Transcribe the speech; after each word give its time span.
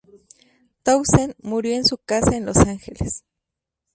Townsend 0.81 1.35
murió 1.43 1.75
en 1.75 1.85
su 1.85 1.99
casa 1.99 2.35
en 2.35 2.47
Los 2.47 2.57
Ángeles. 2.57 3.23